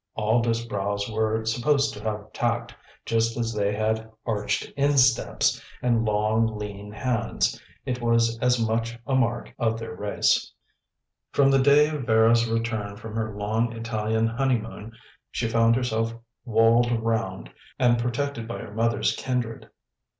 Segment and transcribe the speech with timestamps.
[0.15, 2.73] All Disbrowes were supposed to have tact,
[3.05, 7.61] just as they had arched insteps, and long, lean hands.
[7.85, 10.53] It was as much a mark of their race.
[11.31, 14.93] From the day of Vera's return from her long Italian honeymoon
[15.29, 16.15] she found herself
[16.45, 19.69] walled round and protected by her mother's kindred.